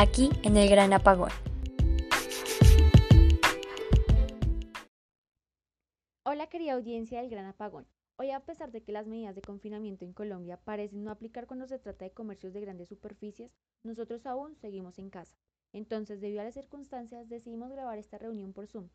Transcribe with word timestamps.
aquí 0.00 0.30
en 0.44 0.56
el 0.56 0.66
Gran 0.70 0.94
Apagón. 0.94 1.28
Hola 6.24 6.46
querida 6.46 6.72
audiencia 6.72 7.20
del 7.20 7.28
Gran 7.28 7.44
Apagón. 7.44 7.86
Hoy 8.16 8.30
a 8.30 8.40
pesar 8.40 8.72
de 8.72 8.82
que 8.82 8.92
las 8.92 9.06
medidas 9.06 9.34
de 9.34 9.42
confinamiento 9.42 10.06
en 10.06 10.14
Colombia 10.14 10.56
parecen 10.56 11.04
no 11.04 11.10
aplicar 11.10 11.46
cuando 11.46 11.66
se 11.66 11.78
trata 11.78 12.06
de 12.06 12.12
comercios 12.12 12.54
de 12.54 12.62
grandes 12.62 12.88
superficies, 12.88 13.52
nosotros 13.82 14.24
aún 14.24 14.56
seguimos 14.56 14.98
en 14.98 15.10
casa. 15.10 15.36
Entonces, 15.74 16.22
debido 16.22 16.40
a 16.40 16.44
las 16.44 16.54
circunstancias, 16.54 17.28
decidimos 17.28 17.70
grabar 17.70 17.98
esta 17.98 18.16
reunión 18.16 18.54
por 18.54 18.68
Zoom. 18.68 18.88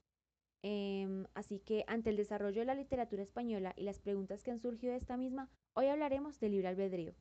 Em, 0.63 1.27
así 1.35 1.59
que 1.59 1.83
ante 1.85 2.09
el 2.09 2.17
desarrollo 2.17 2.61
de 2.61 2.65
la 2.65 2.73
literatura 2.73 3.21
española 3.21 3.75
y 3.77 3.83
las 3.83 3.99
preguntas 3.99 4.41
que 4.41 4.49
han 4.49 4.59
surgido 4.59 4.93
de 4.93 4.97
esta 4.97 5.17
misma, 5.17 5.51
hoy 5.75 5.85
hablaremos 5.85 6.39
del 6.39 6.53
libre 6.53 6.69
albedrío. 6.69 7.13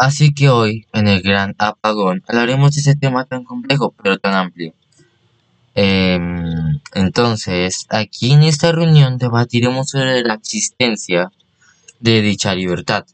Así 0.00 0.32
que 0.32 0.48
hoy, 0.48 0.86
en 0.94 1.08
el 1.08 1.20
gran 1.20 1.54
apagón, 1.58 2.24
hablaremos 2.26 2.72
de 2.72 2.80
ese 2.80 2.96
tema 2.96 3.26
tan 3.26 3.44
complejo 3.44 3.94
pero 4.02 4.16
tan 4.16 4.32
amplio. 4.32 4.72
Em, 5.74 6.80
entonces, 6.94 7.84
aquí 7.90 8.32
en 8.32 8.42
esta 8.44 8.72
reunión 8.72 9.18
debatiremos 9.18 9.90
sobre 9.90 10.22
la 10.22 10.32
existencia 10.32 11.30
de 11.98 12.22
dicha 12.22 12.54
libertad. 12.54 13.04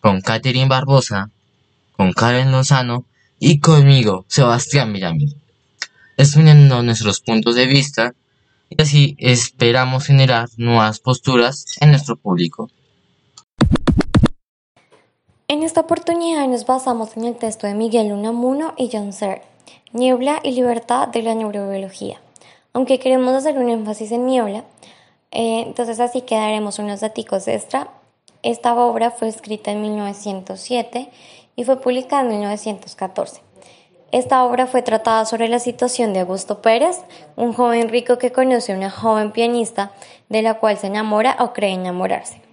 Con 0.00 0.20
Catherine 0.20 0.66
Barbosa, 0.66 1.30
con 1.96 2.12
Karen 2.12 2.50
Lozano 2.50 3.04
y 3.38 3.60
conmigo, 3.60 4.24
Sebastián 4.26 4.92
Villamil. 4.92 5.36
Exponiendo 6.16 6.82
nuestros 6.82 7.20
puntos 7.20 7.54
de 7.54 7.66
vista 7.66 8.14
y 8.68 8.82
así 8.82 9.14
esperamos 9.20 10.06
generar 10.06 10.48
nuevas 10.56 10.98
posturas 10.98 11.66
en 11.80 11.90
nuestro 11.90 12.16
público. 12.16 12.68
En 15.46 15.62
esta 15.62 15.82
oportunidad 15.82 16.48
nos 16.48 16.64
basamos 16.64 17.18
en 17.18 17.24
el 17.24 17.36
texto 17.36 17.66
de 17.66 17.74
Miguel 17.74 18.12
Unamuno 18.12 18.72
y 18.78 18.88
John 18.90 19.12
Searle, 19.12 19.42
Niebla 19.92 20.40
y 20.42 20.52
Libertad 20.52 21.08
de 21.08 21.22
la 21.22 21.34
Neurobiología. 21.34 22.18
Aunque 22.72 22.98
queremos 22.98 23.34
hacer 23.34 23.58
un 23.58 23.68
énfasis 23.68 24.10
en 24.12 24.24
niebla, 24.24 24.64
eh, 25.32 25.60
entonces 25.66 26.00
así 26.00 26.22
quedaremos 26.22 26.78
unos 26.78 27.00
datos 27.00 27.46
extra. 27.46 27.88
Esta 28.42 28.74
obra 28.74 29.10
fue 29.10 29.28
escrita 29.28 29.70
en 29.70 29.82
1907 29.82 31.10
y 31.56 31.64
fue 31.64 31.78
publicada 31.78 32.22
en 32.22 32.28
1914. 32.30 33.42
Esta 34.12 34.44
obra 34.44 34.66
fue 34.66 34.80
tratada 34.80 35.26
sobre 35.26 35.48
la 35.48 35.58
situación 35.58 36.14
de 36.14 36.20
Augusto 36.20 36.62
Pérez, 36.62 37.02
un 37.36 37.52
joven 37.52 37.90
rico 37.90 38.16
que 38.16 38.32
conoce 38.32 38.72
a 38.72 38.76
una 38.76 38.90
joven 38.90 39.30
pianista 39.30 39.92
de 40.30 40.40
la 40.40 40.54
cual 40.54 40.78
se 40.78 40.86
enamora 40.86 41.36
o 41.38 41.52
cree 41.52 41.74
enamorarse. 41.74 42.43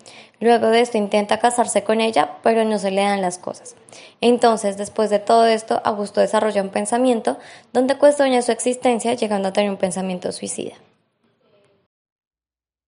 Luego 0.42 0.68
de 0.70 0.82
esto 0.82 0.98
intenta 0.98 1.38
casarse 1.38 1.84
con 1.84 2.02
ella, 2.02 2.40
pero 2.42 2.66
no 2.66 2.80
se 2.80 2.90
le 2.90 3.02
dan 3.02 3.22
las 3.22 3.38
cosas. 3.38 3.76
Entonces, 4.22 4.76
después 4.76 5.12
de 5.12 5.20
todo 5.20 5.46
esto, 5.46 5.80
Augusto 5.86 6.20
desarrolla 6.20 6.64
un 6.64 6.70
pensamiento 6.70 7.38
donde 7.74 8.00
cuestiona 8.00 8.42
su 8.42 8.52
existencia, 8.52 9.14
llegando 9.14 9.50
a 9.50 9.54
tener 9.54 9.70
un 9.70 9.78
pensamiento 9.78 10.32
suicida. 10.32 10.74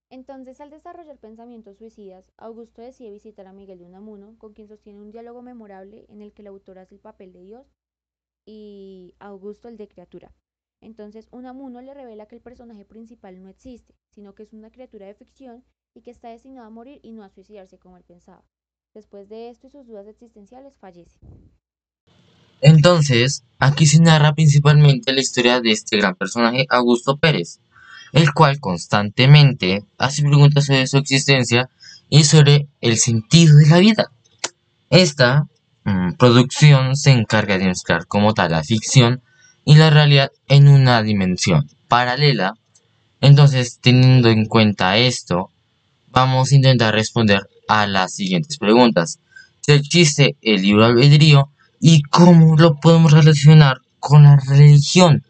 Entonces, 0.09 0.59
al 0.61 0.71
desarrollar 0.71 1.17
pensamientos 1.17 1.77
suicidas, 1.77 2.31
Augusto 2.37 2.81
decide 2.81 3.11
visitar 3.11 3.45
a 3.45 3.53
Miguel 3.53 3.77
de 3.77 3.85
Unamuno, 3.85 4.35
con 4.39 4.53
quien 4.53 4.67
sostiene 4.67 4.99
un 4.99 5.11
diálogo 5.11 5.43
memorable 5.43 6.05
en 6.09 6.23
el 6.23 6.33
que 6.33 6.41
el 6.41 6.47
autor 6.47 6.79
hace 6.79 6.95
el 6.95 7.01
papel 7.01 7.33
de 7.33 7.43
Dios 7.43 7.67
y 8.47 9.13
Augusto 9.19 9.67
el 9.67 9.77
de 9.77 9.87
criatura. 9.87 10.31
Entonces, 10.81 11.27
Unamuno 11.31 11.81
le 11.81 11.93
revela 11.93 12.25
que 12.25 12.35
el 12.35 12.41
personaje 12.41 12.83
principal 12.83 13.41
no 13.43 13.49
existe, 13.49 13.93
sino 14.09 14.33
que 14.33 14.41
es 14.41 14.53
una 14.53 14.71
criatura 14.71 15.05
de 15.05 15.13
ficción 15.13 15.63
y 15.95 16.01
que 16.01 16.11
está 16.11 16.29
destinado 16.29 16.67
a 16.67 16.69
morir 16.69 16.99
y 17.03 17.11
no 17.11 17.23
a 17.23 17.29
suicidarse 17.29 17.77
como 17.77 17.97
él 17.97 18.03
pensaba. 18.07 18.43
Después 18.93 19.29
de 19.29 19.49
esto 19.49 19.67
y 19.67 19.69
sus 19.71 19.87
dudas 19.87 20.07
existenciales, 20.07 20.73
fallece. 20.79 21.19
Entonces, 22.61 23.43
aquí 23.59 23.85
se 23.85 23.99
narra 23.99 24.33
principalmente 24.33 25.11
la 25.11 25.21
historia 25.21 25.59
de 25.59 25.71
este 25.71 25.97
gran 25.97 26.15
personaje, 26.15 26.65
Augusto 26.69 27.17
Pérez, 27.17 27.59
el 28.13 28.33
cual 28.33 28.59
constantemente 28.59 29.83
hace 29.97 30.21
preguntas 30.21 30.65
sobre 30.65 30.87
su 30.87 30.97
existencia 30.97 31.69
y 32.09 32.23
sobre 32.23 32.67
el 32.79 32.97
sentido 32.97 33.57
de 33.57 33.67
la 33.67 33.79
vida. 33.79 34.11
Esta 34.89 35.47
mm, 35.83 36.13
producción 36.13 36.95
se 36.95 37.11
encarga 37.11 37.57
de 37.57 37.65
mezclar 37.65 38.05
como 38.05 38.33
tal 38.33 38.51
la 38.51 38.63
ficción 38.63 39.21
y 39.65 39.75
la 39.75 39.89
realidad 39.89 40.31
en 40.47 40.67
una 40.67 41.01
dimensión 41.01 41.67
paralela. 41.87 42.53
Entonces, 43.19 43.79
teniendo 43.81 44.29
en 44.29 44.45
cuenta 44.45 44.97
esto, 44.97 45.49
vamos 46.13 46.51
a 46.51 46.55
intentar 46.55 46.93
responder 46.93 47.41
a 47.67 47.87
las 47.87 48.13
siguientes 48.13 48.57
preguntas. 48.57 49.19
Si 49.61 49.71
existe 49.73 50.35
el 50.41 50.61
libre 50.61 50.85
albedrío 50.85 51.49
y 51.81 52.03
cómo 52.03 52.55
lo 52.55 52.79
podemos 52.79 53.11
relacionar 53.11 53.79
con 53.99 54.23
la 54.23 54.37
religión. 54.37 55.23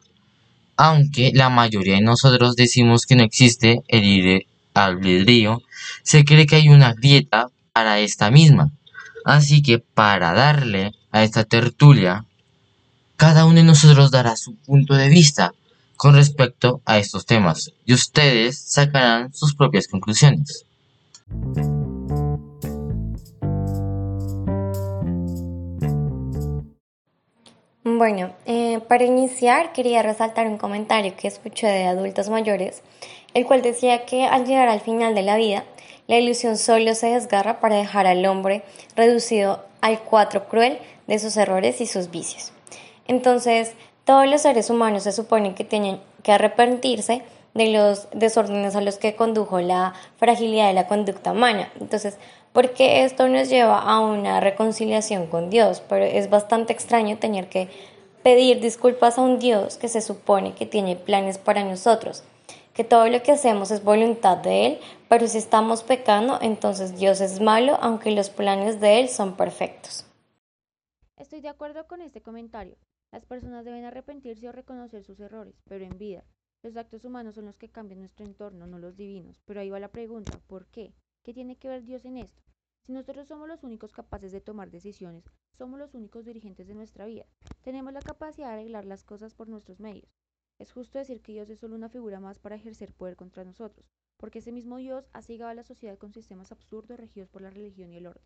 Aunque 0.75 1.31
la 1.33 1.49
mayoría 1.49 1.95
de 1.95 2.01
nosotros 2.01 2.55
decimos 2.55 3.05
que 3.05 3.15
no 3.15 3.23
existe 3.23 3.81
el 3.87 4.01
libre 4.01 4.47
albedrío, 4.73 5.61
se 6.03 6.25
cree 6.25 6.45
que 6.45 6.57
hay 6.57 6.69
una 6.69 6.93
grieta 6.93 7.47
para 7.71 7.99
esta 7.99 8.29
misma. 8.29 8.71
Así 9.25 9.61
que 9.61 9.79
para 9.79 10.33
darle 10.33 10.91
a 11.11 11.23
esta 11.23 11.43
tertulia, 11.45 12.25
cada 13.15 13.45
uno 13.45 13.55
de 13.55 13.63
nosotros 13.63 14.11
dará 14.11 14.35
su 14.35 14.55
punto 14.55 14.95
de 14.95 15.09
vista 15.09 15.53
con 15.95 16.15
respecto 16.15 16.81
a 16.85 16.97
estos 16.97 17.25
temas 17.25 17.71
y 17.85 17.93
ustedes 17.93 18.59
sacarán 18.59 19.33
sus 19.33 19.55
propias 19.55 19.87
conclusiones. 19.87 20.65
Bueno, 27.85 28.31
eh, 28.45 28.79
para 28.87 29.03
iniciar 29.03 29.71
quería 29.71 30.01
resaltar 30.01 30.47
un 30.47 30.57
comentario 30.57 31.15
que 31.15 31.27
escuché 31.27 31.67
de 31.67 31.85
adultos 31.85 32.29
mayores, 32.29 32.81
el 33.33 33.45
cual 33.45 33.61
decía 33.61 34.05
que 34.05 34.25
al 34.25 34.45
llegar 34.45 34.67
al 34.67 34.81
final 34.81 35.15
de 35.15 35.21
la 35.21 35.37
vida, 35.37 35.63
la 36.07 36.17
ilusión 36.17 36.57
solo 36.57 36.95
se 36.95 37.07
desgarra 37.07 37.59
para 37.59 37.75
dejar 37.75 38.07
al 38.07 38.25
hombre 38.25 38.63
reducido 38.95 39.63
al 39.81 39.99
cuatro 39.99 40.47
cruel 40.47 40.79
de 41.07 41.19
sus 41.19 41.37
errores 41.37 41.81
y 41.81 41.85
sus 41.85 42.09
vicios. 42.09 42.51
Entonces, 43.07 43.73
todos 44.05 44.27
los 44.27 44.41
seres 44.41 44.69
humanos 44.69 45.03
se 45.03 45.11
supone 45.11 45.53
que 45.53 45.63
tienen 45.63 45.99
que 46.23 46.31
arrepentirse 46.31 47.21
de 47.53 47.71
los 47.71 48.07
desórdenes 48.11 48.75
a 48.75 48.81
los 48.81 48.97
que 48.97 49.15
condujo 49.15 49.59
la 49.61 49.93
fragilidad 50.17 50.67
de 50.67 50.73
la 50.73 50.87
conducta 50.87 51.31
humana. 51.31 51.71
Entonces, 51.79 52.17
¿por 52.51 52.71
qué 52.73 53.03
esto 53.03 53.27
nos 53.27 53.49
lleva 53.49 53.79
a 53.79 53.99
una 53.99 54.39
reconciliación 54.39 55.27
con 55.27 55.49
Dios? 55.49 55.81
Pero 55.87 56.05
es 56.05 56.29
bastante 56.29 56.73
extraño 56.73 57.17
tener 57.17 57.49
que 57.49 57.69
pedir 58.23 58.59
disculpas 58.61 59.17
a 59.17 59.21
un 59.21 59.37
Dios 59.39 59.77
que 59.77 59.89
se 59.89 60.01
supone 60.01 60.53
que 60.53 60.65
tiene 60.65 60.95
planes 60.95 61.37
para 61.37 61.63
nosotros, 61.63 62.23
que 62.73 62.83
todo 62.83 63.07
lo 63.07 63.21
que 63.21 63.33
hacemos 63.33 63.69
es 63.69 63.83
voluntad 63.83 64.37
de 64.37 64.65
Él, 64.65 64.79
pero 65.09 65.27
si 65.27 65.37
estamos 65.37 65.83
pecando, 65.83 66.39
entonces 66.41 66.97
Dios 66.97 67.21
es 67.21 67.41
malo, 67.41 67.77
aunque 67.81 68.11
los 68.11 68.29
planes 68.29 68.79
de 68.79 69.01
Él 69.01 69.09
son 69.09 69.35
perfectos. 69.35 70.05
Estoy 71.17 71.41
de 71.41 71.49
acuerdo 71.49 71.85
con 71.85 72.01
este 72.01 72.21
comentario. 72.21 72.77
Las 73.11 73.25
personas 73.25 73.63
deben 73.63 73.85
arrepentirse 73.85 74.49
o 74.49 74.51
reconocer 74.51 75.03
sus 75.03 75.19
errores, 75.19 75.53
pero 75.67 75.85
en 75.85 75.97
vida, 75.99 76.23
los 76.63 76.77
actos 76.77 77.03
humanos 77.03 77.35
son 77.35 77.45
los 77.45 77.57
que 77.57 77.69
cambian 77.69 77.99
nuestro 77.99 78.25
entorno, 78.25 78.65
no 78.65 78.79
los 78.79 78.95
divinos. 78.95 79.41
Pero 79.45 79.59
ahí 79.59 79.69
va 79.69 79.79
la 79.79 79.91
pregunta, 79.91 80.39
¿por 80.47 80.65
qué? 80.67 80.93
¿Qué 81.21 81.33
tiene 81.33 81.57
que 81.57 81.67
ver 81.67 81.83
Dios 81.83 82.05
en 82.05 82.17
esto? 82.17 82.41
Si 82.85 82.93
nosotros 82.93 83.27
somos 83.27 83.47
los 83.49 83.63
únicos 83.63 83.91
capaces 83.91 84.31
de 84.31 84.41
tomar 84.41 84.71
decisiones, 84.71 85.25
somos 85.57 85.77
los 85.77 85.93
únicos 85.93 86.25
dirigentes 86.25 86.67
de 86.67 86.73
nuestra 86.73 87.05
vida, 87.05 87.25
tenemos 87.63 87.93
la 87.93 88.01
capacidad 88.01 88.47
de 88.47 88.53
arreglar 88.53 88.85
las 88.85 89.03
cosas 89.03 89.33
por 89.33 89.49
nuestros 89.49 89.79
medios. 89.79 90.09
Es 90.57 90.71
justo 90.71 90.97
decir 90.97 91.21
que 91.21 91.33
Dios 91.33 91.49
es 91.49 91.59
solo 91.59 91.75
una 91.75 91.89
figura 91.89 92.19
más 92.19 92.39
para 92.39 92.55
ejercer 92.55 92.93
poder 92.93 93.17
contra 93.17 93.43
nosotros, 93.43 93.85
porque 94.17 94.39
ese 94.39 94.53
mismo 94.53 94.77
Dios 94.77 95.09
ha 95.11 95.21
cegado 95.21 95.51
a 95.51 95.55
la 95.55 95.63
sociedad 95.63 95.97
con 95.97 96.13
sistemas 96.13 96.51
absurdos 96.51 96.97
regidos 96.97 97.29
por 97.29 97.41
la 97.41 97.49
religión 97.49 97.91
y 97.91 97.97
el 97.97 98.07
orden. 98.07 98.23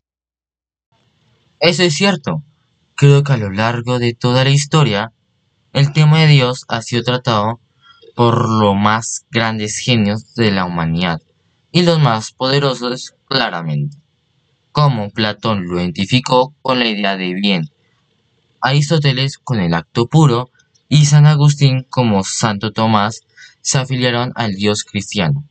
Eso 1.60 1.82
es 1.82 1.94
cierto. 1.94 2.44
Creo 2.94 3.24
que 3.24 3.32
a 3.32 3.36
lo 3.36 3.50
largo 3.50 3.98
de 3.98 4.14
toda 4.14 4.44
la 4.44 4.50
historia, 4.50 5.12
el 5.72 5.92
tema 5.92 6.20
de 6.20 6.28
Dios 6.28 6.64
ha 6.68 6.82
sido 6.82 7.02
tratado 7.02 7.60
por 8.18 8.48
los 8.48 8.74
más 8.74 9.26
grandes 9.30 9.78
genios 9.78 10.34
de 10.34 10.50
la 10.50 10.64
humanidad 10.64 11.22
y 11.70 11.82
los 11.82 12.00
más 12.00 12.32
poderosos 12.32 13.14
claramente, 13.28 13.96
como 14.72 15.10
Platón 15.10 15.68
lo 15.68 15.78
identificó 15.78 16.52
con 16.60 16.80
la 16.80 16.88
idea 16.88 17.16
de 17.16 17.32
bien, 17.34 17.70
Aristóteles 18.60 19.38
con 19.38 19.60
el 19.60 19.72
acto 19.72 20.08
puro 20.08 20.50
y 20.88 21.06
San 21.06 21.26
Agustín 21.26 21.86
como 21.88 22.24
Santo 22.24 22.72
Tomás 22.72 23.20
se 23.60 23.78
afiliaron 23.78 24.32
al 24.34 24.54
Dios 24.56 24.82
cristiano. 24.82 25.44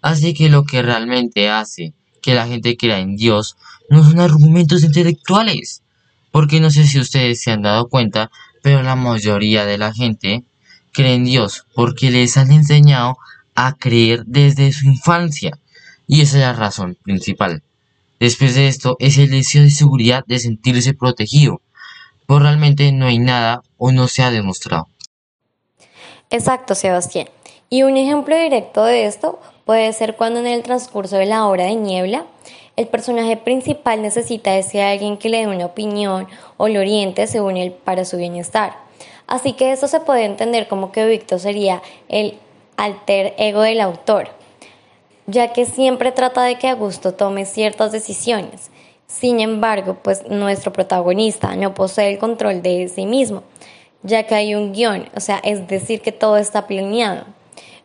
Así 0.00 0.32
que 0.32 0.50
lo 0.50 0.62
que 0.62 0.80
realmente 0.80 1.50
hace 1.50 1.92
que 2.22 2.36
la 2.36 2.46
gente 2.46 2.76
crea 2.76 3.00
en 3.00 3.16
Dios 3.16 3.56
no 3.90 4.04
son 4.04 4.20
argumentos 4.20 4.84
intelectuales, 4.84 5.82
porque 6.30 6.60
no 6.60 6.70
sé 6.70 6.86
si 6.86 7.00
ustedes 7.00 7.42
se 7.42 7.50
han 7.50 7.62
dado 7.62 7.88
cuenta, 7.88 8.30
pero 8.62 8.80
la 8.84 8.94
mayoría 8.94 9.66
de 9.66 9.76
la 9.76 9.92
gente 9.92 10.44
cree 10.94 11.14
en 11.14 11.24
Dios 11.24 11.66
porque 11.74 12.10
les 12.10 12.38
han 12.38 12.50
enseñado 12.50 13.18
a 13.54 13.74
creer 13.74 14.24
desde 14.24 14.72
su 14.72 14.86
infancia. 14.86 15.58
Y 16.06 16.22
esa 16.22 16.38
es 16.38 16.42
la 16.42 16.52
razón 16.54 16.96
principal. 17.02 17.62
Después 18.20 18.54
de 18.54 18.68
esto 18.68 18.96
es 19.00 19.18
el 19.18 19.30
deseo 19.30 19.62
de 19.62 19.70
seguridad 19.70 20.24
de 20.26 20.38
sentirse 20.38 20.94
protegido, 20.94 21.60
pero 22.26 22.40
realmente 22.40 22.90
no 22.92 23.06
hay 23.06 23.18
nada 23.18 23.62
o 23.76 23.92
no 23.92 24.08
se 24.08 24.22
ha 24.22 24.30
demostrado. 24.30 24.88
Exacto, 26.30 26.74
Sebastián. 26.74 27.28
Y 27.68 27.82
un 27.82 27.96
ejemplo 27.96 28.36
directo 28.36 28.84
de 28.84 29.06
esto 29.06 29.40
puede 29.64 29.92
ser 29.92 30.16
cuando 30.16 30.40
en 30.40 30.46
el 30.46 30.62
transcurso 30.62 31.16
de 31.16 31.26
la 31.26 31.46
hora 31.46 31.64
de 31.64 31.74
niebla, 31.74 32.24
el 32.76 32.88
personaje 32.88 33.36
principal 33.36 34.02
necesita 34.02 34.52
de 34.52 34.82
alguien 34.82 35.16
que 35.16 35.28
le 35.28 35.38
dé 35.38 35.46
una 35.46 35.66
opinión 35.66 36.26
o 36.56 36.68
lo 36.68 36.80
oriente 36.80 37.26
según 37.26 37.56
él 37.56 37.72
para 37.72 38.04
su 38.04 38.16
bienestar. 38.16 38.76
Así 39.26 39.54
que 39.54 39.72
eso 39.72 39.88
se 39.88 40.00
puede 40.00 40.24
entender 40.24 40.68
como 40.68 40.92
que 40.92 41.06
Víctor 41.06 41.40
sería 41.40 41.82
el 42.08 42.38
alter 42.76 43.34
ego 43.38 43.62
del 43.62 43.80
autor, 43.80 44.28
ya 45.26 45.52
que 45.52 45.64
siempre 45.64 46.12
trata 46.12 46.42
de 46.42 46.56
que 46.56 46.68
Augusto 46.68 47.14
tome 47.14 47.46
ciertas 47.46 47.92
decisiones. 47.92 48.70
Sin 49.06 49.40
embargo, 49.40 49.98
pues 50.02 50.28
nuestro 50.28 50.72
protagonista 50.72 51.56
no 51.56 51.74
posee 51.74 52.12
el 52.12 52.18
control 52.18 52.62
de 52.62 52.88
sí 52.88 53.06
mismo, 53.06 53.42
ya 54.02 54.24
que 54.24 54.34
hay 54.34 54.54
un 54.54 54.72
guion, 54.72 55.08
o 55.16 55.20
sea, 55.20 55.40
es 55.42 55.66
decir, 55.68 56.00
que 56.00 56.12
todo 56.12 56.36
está 56.36 56.66
planeado. 56.66 57.24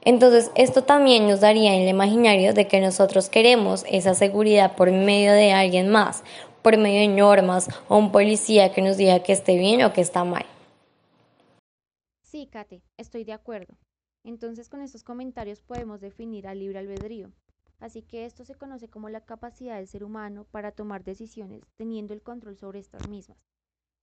Entonces, 0.02 0.50
esto 0.56 0.84
también 0.84 1.28
nos 1.28 1.42
daría 1.42 1.76
en 1.76 1.84
el 1.84 1.90
imaginario 1.90 2.54
de 2.54 2.68
que 2.68 2.80
nosotros 2.80 3.30
queremos 3.30 3.86
esa 3.90 4.14
seguridad 4.14 4.76
por 4.76 4.92
medio 4.92 5.34
de 5.34 5.52
alguien 5.52 5.90
más, 5.90 6.24
por 6.62 6.78
medio 6.78 7.02
de 7.02 7.08
normas 7.08 7.68
o 7.90 7.98
un 7.98 8.12
policía 8.12 8.72
que 8.72 8.82
nos 8.82 8.98
diga 8.98 9.20
que 9.20 9.34
esté 9.34 9.58
bien 9.58 9.84
o 9.84 9.94
que 9.94 10.02
está 10.02 10.24
mal. 10.24 10.46
Sí, 12.30 12.46
Kate, 12.46 12.84
estoy 12.98 13.24
de 13.24 13.34
acuerdo. 13.34 13.76
Entonces, 14.24 14.70
con 14.70 14.82
estos 14.82 15.04
comentarios 15.04 15.64
podemos 15.64 16.00
definir 16.00 16.46
al 16.46 16.60
libre 16.60 16.78
albedrío. 16.78 17.32
Así 17.80 18.04
que 18.04 18.28
esto 18.28 18.46
se 18.46 18.54
conoce 18.54 18.88
como 18.88 19.10
la 19.10 19.26
capacidad 19.26 19.78
del 19.78 19.88
ser 19.88 20.04
humano 20.04 20.46
para 20.52 20.72
tomar 20.72 21.04
decisiones 21.04 21.64
teniendo 21.76 22.14
el 22.14 22.22
control 22.22 22.56
sobre 22.56 22.78
estas 22.78 23.10
mismas. 23.10 23.40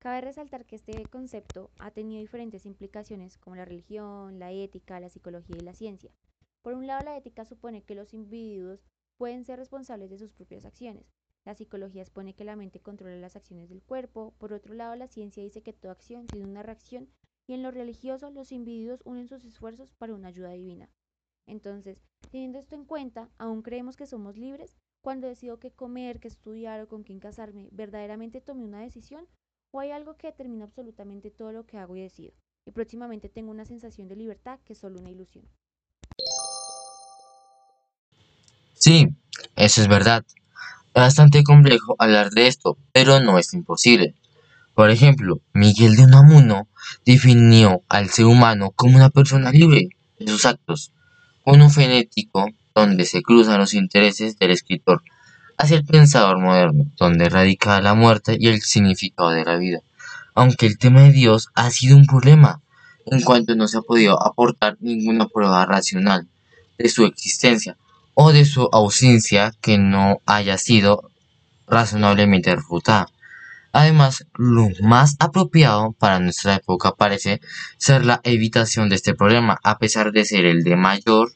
Cabe 0.00 0.22
resaltar 0.22 0.66
que 0.66 0.74
este 0.74 1.06
concepto 1.06 1.70
ha 1.78 1.92
tenido 1.92 2.20
diferentes 2.20 2.66
implicaciones 2.66 3.38
como 3.38 3.54
la 3.54 3.64
religión, 3.64 4.40
la 4.40 4.50
ética, 4.50 4.98
la 4.98 5.08
psicología 5.08 5.58
y 5.60 5.62
la 5.62 5.74
ciencia. 5.74 6.10
Por 6.62 6.74
un 6.74 6.88
lado, 6.88 7.04
la 7.04 7.16
ética 7.16 7.44
supone 7.44 7.84
que 7.84 7.94
los 7.94 8.12
individuos 8.12 8.84
pueden 9.18 9.44
ser 9.44 9.60
responsables 9.60 10.10
de 10.10 10.18
sus 10.18 10.32
propias 10.32 10.64
acciones. 10.64 11.12
La 11.44 11.54
psicología 11.54 12.02
expone 12.02 12.34
que 12.34 12.42
la 12.42 12.56
mente 12.56 12.80
controla 12.80 13.14
las 13.18 13.36
acciones 13.36 13.68
del 13.68 13.84
cuerpo. 13.84 14.34
Por 14.38 14.52
otro 14.52 14.74
lado, 14.74 14.96
la 14.96 15.06
ciencia 15.06 15.44
dice 15.44 15.62
que 15.62 15.72
toda 15.72 15.92
acción 15.92 16.26
tiene 16.26 16.48
una 16.48 16.64
reacción 16.64 17.08
y 17.46 17.54
en 17.54 17.62
lo 17.62 17.70
religioso 17.70 18.30
los 18.30 18.52
individuos 18.52 19.02
unen 19.04 19.28
sus 19.28 19.44
esfuerzos 19.44 19.94
para 19.94 20.14
una 20.14 20.28
ayuda 20.28 20.50
divina. 20.50 20.90
Entonces, 21.46 22.02
teniendo 22.30 22.58
esto 22.58 22.74
en 22.74 22.84
cuenta, 22.84 23.30
aún 23.38 23.62
creemos 23.62 23.96
que 23.96 24.06
somos 24.06 24.36
libres. 24.36 24.76
Cuando 25.00 25.28
decido 25.28 25.60
qué 25.60 25.70
comer, 25.70 26.18
qué 26.18 26.26
estudiar 26.26 26.80
o 26.80 26.88
con 26.88 27.04
quién 27.04 27.20
casarme, 27.20 27.68
verdaderamente 27.70 28.40
tomé 28.40 28.64
una 28.64 28.80
decisión 28.80 29.28
o 29.72 29.78
hay 29.78 29.92
algo 29.92 30.16
que 30.16 30.26
determina 30.26 30.64
absolutamente 30.64 31.30
todo 31.30 31.52
lo 31.52 31.64
que 31.64 31.78
hago 31.78 31.94
y 31.96 32.02
decido. 32.02 32.32
Y 32.66 32.72
próximamente 32.72 33.28
tengo 33.28 33.52
una 33.52 33.64
sensación 33.64 34.08
de 34.08 34.16
libertad 34.16 34.58
que 34.64 34.72
es 34.72 34.78
solo 34.80 34.98
una 34.98 35.10
ilusión. 35.10 35.48
Sí, 38.74 39.08
eso 39.54 39.80
es 39.82 39.88
verdad. 39.88 40.24
Es 40.88 41.02
bastante 41.02 41.44
complejo 41.44 41.94
hablar 41.98 42.30
de 42.30 42.48
esto, 42.48 42.76
pero 42.92 43.20
no 43.20 43.38
es 43.38 43.54
imposible. 43.54 44.14
Por 44.76 44.90
ejemplo, 44.90 45.40
Miguel 45.54 45.96
de 45.96 46.04
Unamuno 46.04 46.68
definió 47.06 47.80
al 47.88 48.10
ser 48.10 48.26
humano 48.26 48.72
como 48.76 48.98
una 48.98 49.08
persona 49.08 49.50
libre 49.50 49.88
en 50.18 50.28
sus 50.28 50.44
actos, 50.44 50.92
con 51.42 51.62
un 51.62 51.70
fenético 51.70 52.50
donde 52.74 53.06
se 53.06 53.22
cruzan 53.22 53.58
los 53.58 53.72
intereses 53.72 54.38
del 54.38 54.50
escritor 54.50 55.02
hacia 55.56 55.78
el 55.78 55.86
pensador 55.86 56.38
moderno, 56.38 56.84
donde 56.98 57.30
radica 57.30 57.80
la 57.80 57.94
muerte 57.94 58.36
y 58.38 58.48
el 58.48 58.60
significado 58.60 59.30
de 59.30 59.46
la 59.46 59.56
vida. 59.56 59.80
Aunque 60.34 60.66
el 60.66 60.76
tema 60.76 61.04
de 61.04 61.12
Dios 61.12 61.48
ha 61.54 61.70
sido 61.70 61.96
un 61.96 62.04
problema, 62.04 62.60
en 63.06 63.22
cuanto 63.22 63.54
no 63.54 63.68
se 63.68 63.78
ha 63.78 63.80
podido 63.80 64.22
aportar 64.22 64.76
ninguna 64.80 65.26
prueba 65.26 65.64
racional 65.64 66.28
de 66.76 66.90
su 66.90 67.06
existencia 67.06 67.78
o 68.12 68.30
de 68.30 68.44
su 68.44 68.68
ausencia 68.70 69.54
que 69.62 69.78
no 69.78 70.20
haya 70.26 70.58
sido 70.58 71.10
razonablemente 71.66 72.54
refutada. 72.54 73.08
Además, 73.78 74.24
lo 74.38 74.70
más 74.80 75.16
apropiado 75.18 75.92
para 75.92 76.18
nuestra 76.18 76.54
época 76.54 76.94
parece 76.94 77.42
ser 77.76 78.06
la 78.06 78.22
evitación 78.24 78.88
de 78.88 78.94
este 78.94 79.14
problema, 79.14 79.60
a 79.62 79.76
pesar 79.76 80.12
de 80.12 80.24
ser 80.24 80.46
el 80.46 80.64
de 80.64 80.76
mayor 80.76 81.32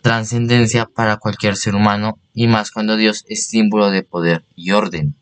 trascendencia 0.00 0.86
para 0.86 1.18
cualquier 1.18 1.56
ser 1.56 1.74
humano 1.74 2.16
y 2.32 2.46
más 2.46 2.70
cuando 2.70 2.96
Dios 2.96 3.26
es 3.28 3.48
símbolo 3.48 3.90
de 3.90 4.02
poder 4.02 4.46
y 4.56 4.70
orden. 4.70 5.14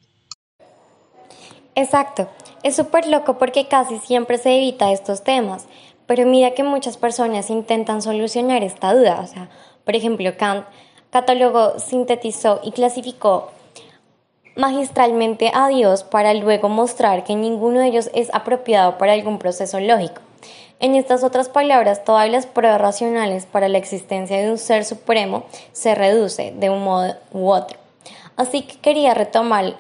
Exacto, 1.75 2.31
es 2.63 2.77
súper 2.77 3.09
loco 3.09 3.37
porque 3.37 3.67
casi 3.67 3.99
siempre 3.99 4.39
se 4.39 4.57
evita 4.57 4.93
estos 4.93 5.25
temas, 5.25 5.67
pero 6.07 6.27
mira 6.27 6.53
que 6.53 6.63
muchas 6.63 6.97
personas 6.97 7.51
intentan 7.51 8.03
solucionar 8.03 8.63
esta 8.63 8.95
duda. 8.95 9.21
O 9.21 9.27
sea, 9.27 9.51
por 9.85 9.97
ejemplo, 9.97 10.31
Kant 10.37 10.65
catalogó, 11.11 11.81
sintetizó 11.81 12.61
y 12.63 12.71
clasificó 12.71 13.51
magistralmente 14.61 15.51
a 15.55 15.69
Dios 15.69 16.05
para 16.05 16.35
luego 16.35 16.69
mostrar 16.69 17.25
que 17.25 17.35
ninguno 17.35 17.81
de 17.81 17.89
ellos 17.89 18.11
es 18.15 18.29
apropiado 18.35 18.99
para 18.99 19.15
algún 19.15 19.39
proceso 19.39 19.81
lógico. 19.81 20.21
En 20.79 20.95
estas 20.95 21.25
otras 21.25 21.49
palabras, 21.49 22.05
todas 22.05 22.31
las 22.31 22.47
pruebas 22.47 22.81
racionales 22.81 23.47
para 23.47 23.69
la 23.69 23.79
existencia 23.79 24.39
de 24.39 24.51
un 24.51 24.59
ser 24.59 24.85
supremo 24.85 25.45
se 25.73 25.95
reduce 25.95 26.53
de 26.57 26.71
un 26.71 26.85
modo 26.85 27.15
u 27.33 27.49
otro. 27.51 27.79
Así 28.37 28.63
que 28.63 28.79
quería 28.79 29.15
retomar 29.15 29.77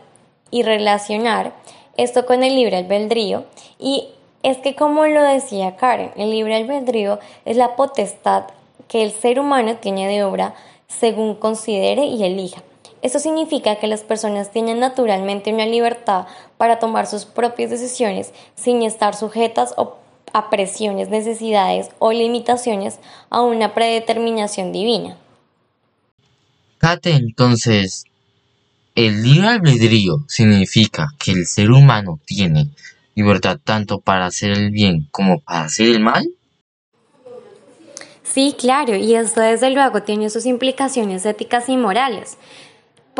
y 0.50 0.62
relacionar 0.62 1.53
esto 1.97 2.25
con 2.27 2.43
el 2.43 2.56
libre 2.56 2.79
albedrío 2.79 3.44
y 3.79 4.09
es 4.43 4.59
que 4.59 4.75
como 4.75 5.06
lo 5.06 5.23
decía 5.23 5.77
Karen, 5.77 6.12
el 6.17 6.31
libre 6.31 6.56
albedrío 6.56 7.19
es 7.44 7.56
la 7.56 7.77
potestad 7.77 8.44
que 8.88 9.03
el 9.03 9.12
ser 9.12 9.38
humano 9.38 9.77
tiene 9.77 10.09
de 10.09 10.25
obra 10.25 10.55
según 10.88 11.35
considere 11.35 12.05
y 12.05 12.25
elija. 12.25 12.62
Eso 13.02 13.19
significa 13.19 13.76
que 13.76 13.87
las 13.87 14.02
personas 14.02 14.50
tienen 14.50 14.79
naturalmente 14.79 15.52
una 15.52 15.67
libertad 15.67 16.26
para 16.58 16.79
tomar 16.79 17.06
sus 17.06 17.25
propias 17.25 17.70
decisiones 17.70 18.32
sin 18.55 18.82
estar 18.82 19.14
sujetas 19.14 19.75
a 20.32 20.50
presiones, 20.50 21.08
necesidades 21.08 21.88
o 21.99 22.12
limitaciones 22.12 22.99
a 23.31 23.41
una 23.43 23.75
predeterminación 23.75 24.73
divina. 24.73 25.17
Kate, 26.79 27.12
entonces, 27.12 28.05
el 28.94 29.23
libre 29.23 29.49
albedrío 29.49 30.25
significa 30.29 31.08
que 31.19 31.32
el 31.32 31.46
ser 31.46 31.70
humano 31.70 32.19
tiene 32.24 32.70
libertad 33.15 33.58
tanto 33.63 34.01
para 34.01 34.27
hacer 34.27 34.51
el 34.53 34.70
bien 34.70 35.08
como 35.10 35.41
para 35.41 35.63
hacer 35.63 35.89
el 35.89 36.01
mal? 36.01 36.27
Sí, 38.22 38.55
claro, 38.58 38.94
y 38.94 39.15
esto 39.15 39.41
desde 39.41 39.70
luego 39.70 40.03
tiene 40.03 40.31
sus 40.31 40.46
implicaciones 40.46 41.27
éticas 41.27 41.69
y 41.69 41.77
morales, 41.77 42.39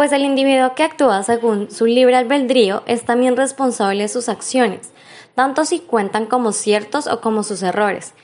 pues 0.01 0.13
el 0.13 0.25
individuo 0.25 0.75
que 0.75 0.83
actúa 0.83 1.23
según 1.23 1.71
su 1.71 1.85
libre 1.85 2.17
albedrío 2.17 2.83
es 2.87 3.05
también 3.05 3.37
responsable 3.37 4.05
de 4.05 4.09
sus 4.09 4.31
acciones, 4.31 4.93
tanto 5.35 5.67
si 5.67 5.81
cuentan 5.81 6.25
como 6.25 6.53
ciertos 6.53 7.07
o 7.07 7.21
como 7.21 7.43
sus 7.43 7.63
errores. 7.63 8.15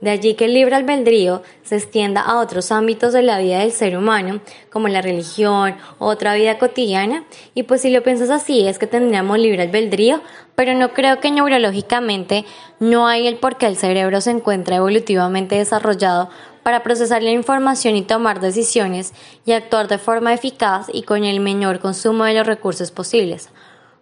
De 0.00 0.10
allí 0.10 0.34
que 0.34 0.44
el 0.44 0.54
libre 0.54 0.76
albedrío 0.76 1.42
se 1.64 1.74
extienda 1.74 2.20
a 2.20 2.38
otros 2.38 2.70
ámbitos 2.70 3.12
de 3.12 3.22
la 3.22 3.40
vida 3.40 3.58
del 3.58 3.72
ser 3.72 3.98
humano, 3.98 4.42
como 4.70 4.86
la 4.86 5.02
religión 5.02 5.74
o 5.98 6.06
otra 6.06 6.34
vida 6.34 6.56
cotidiana, 6.56 7.24
y 7.52 7.64
pues 7.64 7.80
si 7.80 7.90
lo 7.90 8.04
piensas 8.04 8.30
así 8.30 8.68
es 8.68 8.78
que 8.78 8.86
tendríamos 8.86 9.36
libre 9.36 9.62
albedrío, 9.62 10.20
pero 10.54 10.72
no 10.74 10.92
creo 10.92 11.18
que 11.18 11.32
neurológicamente 11.32 12.44
no 12.78 13.08
hay 13.08 13.26
el 13.26 13.38
por 13.38 13.56
qué 13.56 13.66
el 13.66 13.76
cerebro 13.76 14.20
se 14.20 14.30
encuentra 14.30 14.76
evolutivamente 14.76 15.56
desarrollado 15.56 16.30
para 16.64 16.82
procesar 16.82 17.22
la 17.22 17.30
información 17.30 17.94
y 17.94 18.02
tomar 18.02 18.40
decisiones 18.40 19.12
y 19.46 19.52
actuar 19.52 19.86
de 19.86 19.98
forma 19.98 20.34
eficaz 20.34 20.88
y 20.92 21.02
con 21.02 21.22
el 21.22 21.38
menor 21.38 21.78
consumo 21.78 22.24
de 22.24 22.34
los 22.34 22.46
recursos 22.46 22.90
posibles. 22.90 23.50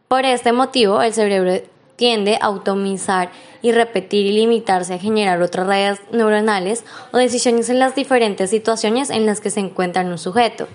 Por 0.08 0.24
este 0.24 0.52
motivo, 0.52 1.02
el 1.02 1.12
cerebro 1.12 1.52
tiende 1.96 2.36
a 2.40 2.46
automizar 2.46 3.30
y 3.60 3.72
repetir 3.72 4.26
y 4.26 4.32
limitarse 4.32 4.94
a 4.94 4.98
generar 4.98 5.42
otras 5.42 5.66
redes 5.66 6.00
neuronales 6.12 6.84
o 7.12 7.18
decisiones 7.18 7.68
en 7.68 7.78
las 7.78 7.94
diferentes 7.94 8.50
situaciones 8.50 9.10
en 9.10 9.26
las 9.26 9.40
que 9.40 9.50
se 9.50 9.60
encuentra 9.60 10.02
un 10.02 10.18
sujeto. 10.18 10.68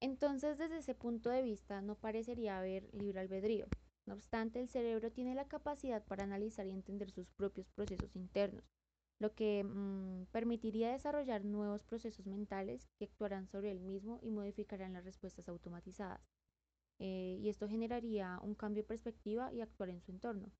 Entonces, 0.00 0.58
desde 0.58 0.78
ese 0.78 0.94
punto 0.94 1.30
de 1.30 1.42
vista, 1.42 1.80
no 1.80 1.96
parecería 1.96 2.58
haber 2.58 2.88
libre 2.92 3.20
albedrío. 3.20 3.66
No 4.06 4.14
obstante, 4.14 4.60
el 4.60 4.68
cerebro 4.68 5.10
tiene 5.10 5.34
la 5.34 5.46
capacidad 5.46 6.02
para 6.04 6.24
analizar 6.24 6.66
y 6.66 6.70
entender 6.70 7.10
sus 7.10 7.28
propios 7.30 7.68
procesos 7.70 8.16
internos, 8.16 8.64
lo 9.18 9.34
que 9.34 9.64
mm, 9.64 10.26
permitiría 10.32 10.92
desarrollar 10.92 11.44
nuevos 11.44 11.82
procesos 11.82 12.26
mentales 12.26 12.88
que 12.98 13.04
actuarán 13.04 13.46
sobre 13.48 13.70
él 13.72 13.80
mismo 13.80 14.20
y 14.22 14.30
modificarán 14.30 14.92
las 14.92 15.04
respuestas 15.04 15.48
automatizadas. 15.48 16.20
Eh, 17.00 17.38
y 17.40 17.48
esto 17.48 17.68
generaría 17.68 18.38
un 18.42 18.54
cambio 18.54 18.82
de 18.82 18.88
perspectiva 18.88 19.52
y 19.52 19.60
actuar 19.60 19.90
en 19.90 20.00
su 20.00 20.12
entorno. 20.12 20.50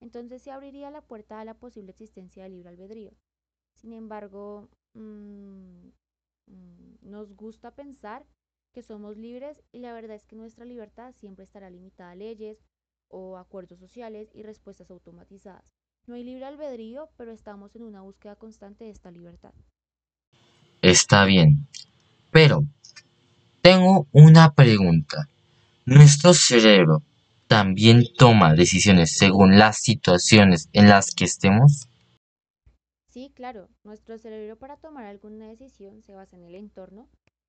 Entonces 0.00 0.42
se 0.42 0.50
abriría 0.50 0.90
la 0.90 1.02
puerta 1.02 1.40
a 1.40 1.44
la 1.44 1.54
posible 1.54 1.90
existencia 1.90 2.42
del 2.44 2.52
libre 2.52 2.68
albedrío. 2.70 3.12
Sin 3.74 3.92
embargo, 3.92 4.68
mm, 4.94 5.88
mm, 6.46 6.96
nos 7.02 7.34
gusta 7.34 7.74
pensar 7.74 8.26
que 8.72 8.82
somos 8.82 9.16
libres 9.16 9.62
y 9.72 9.80
la 9.80 9.94
verdad 9.94 10.16
es 10.16 10.26
que 10.26 10.36
nuestra 10.36 10.64
libertad 10.64 11.14
siempre 11.14 11.44
estará 11.44 11.70
limitada 11.70 12.10
a 12.10 12.14
leyes 12.14 12.62
o 13.08 13.38
acuerdos 13.38 13.78
sociales 13.78 14.30
y 14.34 14.42
respuestas 14.42 14.90
automatizadas. 14.90 15.64
No 16.06 16.14
hay 16.14 16.22
libre 16.22 16.44
albedrío, 16.44 17.10
pero 17.16 17.32
estamos 17.32 17.74
en 17.74 17.82
una 17.82 18.00
búsqueda 18.02 18.36
constante 18.36 18.84
de 18.84 18.90
esta 18.90 19.10
libertad. 19.10 19.52
Está 20.80 21.24
bien, 21.24 21.66
pero 22.30 22.62
tengo 23.60 24.06
una 24.12 24.52
pregunta. 24.54 25.28
¿Nuestro 25.84 26.32
cerebro 26.32 27.02
también 27.48 28.04
toma 28.16 28.54
decisiones 28.54 29.16
según 29.16 29.58
las 29.58 29.78
situaciones 29.78 30.68
en 30.72 30.88
las 30.88 31.12
que 31.12 31.24
estemos? 31.24 31.88
Sí, 33.10 33.32
claro, 33.34 33.68
nuestro 33.82 34.18
cerebro 34.18 34.56
para 34.56 34.76
tomar 34.76 35.06
alguna 35.06 35.48
decisión 35.48 36.02
se 36.02 36.14
basa 36.14 36.36
en 36.36 36.44
el 36.44 36.54
entorno 36.54 37.08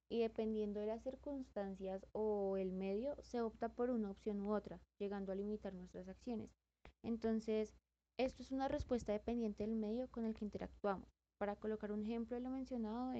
y 0.09 0.19
dependiendo 0.19 0.79
de 0.79 0.87
las 0.87 1.03
circunstancias 1.03 2.05
o 2.13 2.57
el 2.57 2.71
medio, 2.71 3.15
se 3.21 3.41
opta 3.41 3.69
por 3.69 3.89
una 3.89 4.09
opción 4.09 4.39
u 4.41 4.53
otra, 4.53 4.79
llegando 4.97 5.31
a 5.31 5.35
limitar 5.35 5.73
nuestras 5.73 6.07
acciones. 6.07 6.49
Entonces, 7.03 7.75
esto 8.17 8.43
es 8.43 8.51
una 8.51 8.67
respuesta 8.67 9.13
dependiente 9.13 9.63
del 9.65 9.75
medio 9.75 10.07
con 10.09 10.25
el 10.25 10.33
que 10.35 10.45
interactuamos. 10.45 11.07
Para 11.37 11.55
colocar 11.55 11.91
un 11.91 12.03
ejemplo 12.03 12.35
de 12.35 12.41
lo 12.41 12.49
mencionado, 12.49 13.13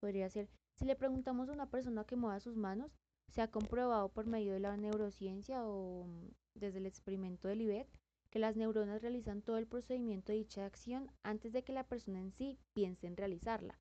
podría 0.00 0.28
ser, 0.30 0.48
si 0.74 0.84
le 0.84 0.96
preguntamos 0.96 1.48
a 1.48 1.52
una 1.52 1.70
persona 1.70 2.04
que 2.04 2.16
mueva 2.16 2.40
sus 2.40 2.56
manos, 2.56 2.96
se 3.28 3.42
ha 3.42 3.50
comprobado 3.50 4.10
por 4.10 4.26
medio 4.26 4.52
de 4.52 4.60
la 4.60 4.76
neurociencia 4.76 5.64
o 5.64 6.04
mm, 6.06 6.28
desde 6.54 6.78
el 6.78 6.86
experimento 6.86 7.48
de 7.48 7.56
Libet 7.56 7.88
que 8.30 8.38
las 8.38 8.56
neuronas 8.56 9.02
realizan 9.02 9.42
todo 9.42 9.58
el 9.58 9.66
procedimiento 9.66 10.32
de 10.32 10.38
dicha 10.38 10.66
acción 10.66 11.10
antes 11.22 11.52
de 11.52 11.62
que 11.64 11.72
la 11.72 11.84
persona 11.84 12.20
en 12.20 12.32
sí 12.32 12.58
piense 12.74 13.06
en 13.06 13.16
realizarla 13.16 13.78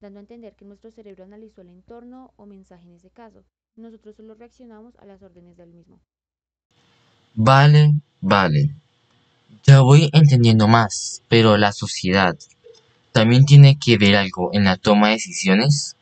dando 0.00 0.18
a 0.18 0.22
entender 0.22 0.56
que 0.56 0.64
nuestro 0.64 0.90
cerebro 0.90 1.24
analizó 1.24 1.60
el 1.60 1.68
entorno 1.68 2.32
o 2.36 2.46
mensaje 2.46 2.86
en 2.86 2.94
ese 2.94 3.10
caso. 3.10 3.44
Nosotros 3.76 4.16
solo 4.16 4.34
reaccionamos 4.34 4.96
a 4.96 5.04
las 5.04 5.22
órdenes 5.22 5.56
del 5.56 5.72
mismo. 5.72 6.00
Vale, 7.34 7.94
vale. 8.20 8.74
Ya 9.64 9.80
voy 9.80 10.10
entendiendo 10.12 10.68
más, 10.68 11.22
pero 11.28 11.56
la 11.56 11.72
sociedad 11.72 12.36
también 13.12 13.44
tiene 13.44 13.78
que 13.78 13.98
ver 13.98 14.16
algo 14.16 14.50
en 14.52 14.64
la 14.64 14.76
toma 14.76 15.08
de 15.08 15.14
decisiones. 15.14 15.96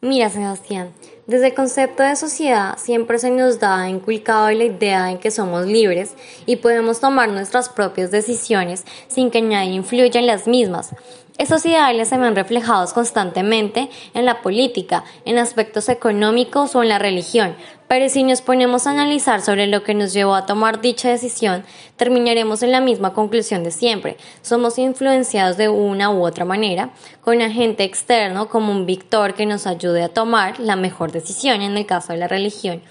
Mira, 0.00 0.28
Sebastián, 0.30 0.92
desde 1.26 1.48
el 1.48 1.54
concepto 1.54 2.02
de 2.02 2.14
sociedad 2.14 2.78
siempre 2.78 3.18
se 3.18 3.30
nos 3.30 3.58
da 3.58 3.88
inculcado 3.88 4.50
la 4.50 4.64
idea 4.64 5.06
de 5.06 5.18
que 5.18 5.30
somos 5.30 5.66
libres 5.66 6.14
y 6.44 6.56
podemos 6.56 7.00
tomar 7.00 7.28
nuestras 7.30 7.68
propias 7.68 8.10
decisiones 8.10 8.84
sin 9.08 9.30
que 9.30 9.42
nadie 9.42 9.72
influya 9.72 10.20
en 10.20 10.26
las 10.26 10.46
mismas. 10.46 10.94
Estos 11.38 11.66
ideales 11.66 12.08
se 12.08 12.16
ven 12.16 12.34
reflejados 12.34 12.94
constantemente 12.94 13.90
en 14.14 14.24
la 14.24 14.40
política, 14.40 15.04
en 15.26 15.36
aspectos 15.36 15.90
económicos 15.90 16.74
o 16.74 16.82
en 16.82 16.88
la 16.88 16.98
religión, 16.98 17.54
pero 17.88 18.08
si 18.08 18.22
nos 18.22 18.40
ponemos 18.40 18.86
a 18.86 18.92
analizar 18.92 19.42
sobre 19.42 19.66
lo 19.66 19.82
que 19.82 19.92
nos 19.92 20.14
llevó 20.14 20.34
a 20.34 20.46
tomar 20.46 20.80
dicha 20.80 21.10
decisión, 21.10 21.62
terminaremos 21.96 22.62
en 22.62 22.72
la 22.72 22.80
misma 22.80 23.12
conclusión 23.12 23.64
de 23.64 23.70
siempre. 23.70 24.16
Somos 24.40 24.78
influenciados 24.78 25.58
de 25.58 25.68
una 25.68 26.10
u 26.10 26.24
otra 26.24 26.46
manera, 26.46 26.90
con 27.20 27.42
agente 27.42 27.84
externo 27.84 28.48
como 28.48 28.72
un 28.72 28.86
victor 28.86 29.34
que 29.34 29.44
nos 29.44 29.66
ayude 29.66 30.02
a 30.04 30.08
tomar 30.08 30.58
la 30.58 30.74
mejor 30.74 31.12
decisión 31.12 31.60
en 31.60 31.76
el 31.76 31.84
caso 31.84 32.14
de 32.14 32.18
la 32.18 32.28
religión. 32.28 32.82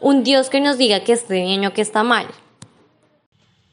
Un 0.00 0.22
Dios 0.22 0.48
que 0.48 0.60
nos 0.60 0.78
diga 0.78 1.00
que 1.00 1.12
esté 1.12 1.42
bien 1.42 1.66
o 1.66 1.72
que 1.72 1.82
está 1.82 2.04
mal. 2.04 2.26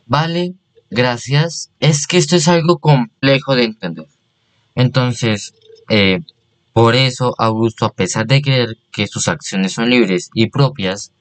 Vale, 0.08 0.56
gracias. 0.90 1.72
Es 1.80 2.08
que 2.08 2.18
esto 2.18 2.36
es 2.36 2.48
algo 2.48 2.80
complejo 2.80 3.56
de 3.56 3.64
entender. 3.64 4.08
Entonces, 4.76 5.54
eh, 5.90 6.20
por 6.74 6.96
eso 6.96 7.34
Augusto, 7.40 7.86
a 7.86 7.94
pesar 7.94 8.28
de 8.28 8.42
creer 8.42 8.78
que 8.92 9.08
sus 9.08 9.28
acciones 9.28 9.74
son 9.74 9.90
libres 9.90 10.30
y 10.34 10.50
propias, 10.52 11.12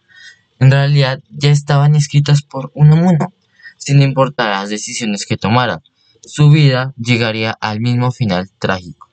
en 0.59 0.71
realidad 0.71 1.21
ya 1.31 1.51
estaban 1.51 1.97
escritas 1.97 2.43
por 2.43 2.71
uno 2.75 2.97
mundo, 2.97 3.33
sin 3.79 4.03
importar 4.03 4.51
las 4.51 4.71
decisiones 4.71 5.25
que 5.27 5.37
tomara. 5.37 5.83
Su 6.23 6.51
vida 6.51 6.93
llegaría 6.97 7.53
al 7.61 7.81
mismo 7.81 8.11
final 8.11 8.51
trágico. 8.59 9.09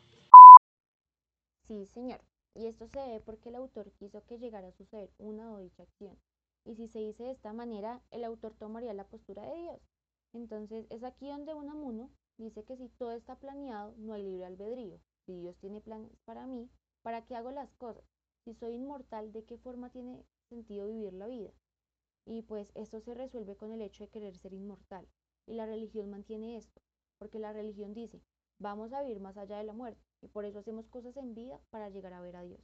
Sí, 1.68 1.86
señor. 1.94 2.20
Y 2.56 2.68
esto 2.68 2.88
se 2.88 3.00
debe 3.00 3.20
porque 3.22 3.50
el 3.50 3.56
autor 3.56 3.92
quiso 4.00 4.24
que 4.28 4.38
llegara 4.38 4.68
a 4.68 4.72
suceder 4.74 5.10
una 5.18 5.50
o 5.52 5.60
dicha 5.60 5.84
acción. 5.84 6.18
Y 6.66 6.76
si 6.76 6.88
se 6.88 7.00
dice 7.00 7.24
de 7.24 7.32
esta 7.32 7.54
manera, 7.54 8.02
el 8.12 8.24
autor 8.24 8.54
tomaría 8.60 8.94
la 8.94 9.04
postura 9.06 9.44
de 9.44 9.62
Dios. 9.62 9.80
Entonces 10.34 10.88
es 10.90 11.04
aquí 11.04 11.30
donde 11.30 11.54
Unamuno 11.54 12.10
dice 12.38 12.64
que 12.64 12.76
si 12.76 12.90
todo 12.90 13.12
está 13.12 13.40
planeado, 13.40 13.94
no 13.98 14.14
hay 14.14 14.24
libre 14.24 14.46
albedrío. 14.46 15.00
Si 15.26 15.40
Dios 15.40 15.58
tiene 15.60 15.80
planes 15.80 16.18
para 16.26 16.48
mí, 16.48 16.70
¿para 17.02 17.24
qué 17.26 17.36
hago 17.36 17.52
las 17.52 17.72
cosas? 17.76 18.04
Si 18.44 18.54
soy 18.54 18.74
inmortal, 18.74 19.32
¿de 19.32 19.46
qué 19.46 19.58
forma 19.58 19.90
tiene 19.92 20.26
sentido 20.50 20.88
vivir 20.88 21.14
la 21.14 21.28
vida? 21.28 21.52
Y 22.26 22.42
pues 22.42 22.72
esto 22.76 23.00
se 23.00 23.14
resuelve 23.14 23.56
con 23.56 23.72
el 23.72 23.82
hecho 23.82 24.04
de 24.04 24.10
querer 24.10 24.36
ser 24.38 24.54
inmortal. 24.54 25.08
Y 25.46 25.54
la 25.54 25.66
religión 25.66 26.10
mantiene 26.10 26.58
esto, 26.58 26.82
porque 27.18 27.40
la 27.40 27.54
religión 27.54 27.94
dice, 27.94 28.22
vamos 28.60 28.92
a 28.94 29.02
vivir 29.02 29.20
más 29.20 29.38
allá 29.38 29.58
de 29.58 29.64
la 29.64 29.74
muerte, 29.74 30.02
y 30.22 30.30
por 30.30 30.46
eso 30.46 30.60
hacemos 30.60 30.88
cosas 30.88 31.16
en 31.18 31.36
vida 31.36 31.60
para 31.70 31.90
llegar 31.90 32.14
a 32.14 32.22
ver 32.22 32.36
a 32.38 32.44
Dios. 32.44 32.62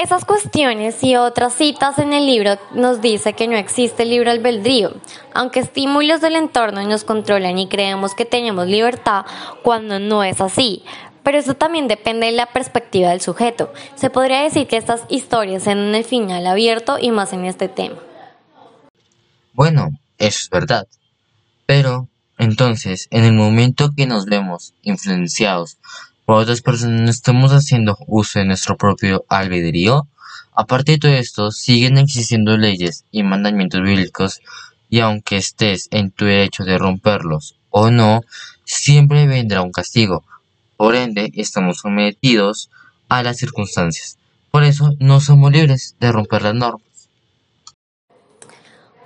Esas 0.00 0.24
cuestiones 0.24 1.02
y 1.02 1.16
otras 1.16 1.54
citas 1.54 1.98
en 1.98 2.12
el 2.12 2.24
libro 2.24 2.56
nos 2.72 3.00
dice 3.00 3.32
que 3.32 3.48
no 3.48 3.56
existe 3.56 4.04
libre 4.04 4.30
albedrío, 4.30 4.92
aunque 5.34 5.58
estímulos 5.58 6.20
del 6.20 6.36
entorno 6.36 6.86
nos 6.86 7.02
controlan 7.02 7.58
y 7.58 7.68
creemos 7.68 8.14
que 8.14 8.24
tenemos 8.24 8.68
libertad 8.68 9.26
cuando 9.64 9.98
no 9.98 10.22
es 10.22 10.40
así. 10.40 10.84
Pero 11.24 11.38
eso 11.38 11.54
también 11.54 11.88
depende 11.88 12.26
de 12.26 12.32
la 12.32 12.46
perspectiva 12.46 13.10
del 13.10 13.20
sujeto. 13.20 13.72
Se 13.96 14.08
podría 14.08 14.42
decir 14.42 14.68
que 14.68 14.76
estas 14.76 15.02
historias 15.08 15.64
tienen 15.64 15.92
el 15.94 16.04
final 16.04 16.46
abierto 16.46 16.96
y 17.00 17.10
más 17.10 17.32
en 17.32 17.44
este 17.44 17.68
tema. 17.68 17.96
Bueno, 19.52 19.90
eso 20.16 20.38
es 20.42 20.48
verdad. 20.48 20.86
Pero, 21.66 22.08
entonces, 22.38 23.08
en 23.10 23.24
el 23.24 23.32
momento 23.32 23.90
que 23.96 24.06
nos 24.06 24.26
vemos 24.26 24.74
influenciados 24.82 25.78
por 26.28 26.42
otras 26.42 26.60
personas 26.60 27.00
no 27.00 27.10
estamos 27.10 27.52
haciendo 27.52 27.96
uso 28.06 28.38
de 28.38 28.44
nuestro 28.44 28.76
propio 28.76 29.24
albedrío. 29.30 30.08
Aparte 30.52 30.92
de 30.92 30.98
todo 30.98 31.12
esto, 31.12 31.50
siguen 31.50 31.96
existiendo 31.96 32.58
leyes 32.58 33.06
y 33.10 33.22
mandamientos 33.22 33.80
bíblicos 33.80 34.42
y 34.90 35.00
aunque 35.00 35.38
estés 35.38 35.88
en 35.90 36.10
tu 36.10 36.26
derecho 36.26 36.64
de 36.64 36.76
romperlos 36.76 37.56
o 37.70 37.90
no, 37.90 38.20
siempre 38.66 39.26
vendrá 39.26 39.62
un 39.62 39.72
castigo. 39.72 40.22
Por 40.76 40.96
ende, 40.96 41.32
estamos 41.32 41.78
sometidos 41.78 42.68
a 43.08 43.22
las 43.22 43.38
circunstancias. 43.38 44.18
Por 44.50 44.64
eso 44.64 44.96
no 44.98 45.22
somos 45.22 45.50
libres 45.50 45.96
de 45.98 46.12
romper 46.12 46.42
las 46.42 46.54
normas. 46.54 46.82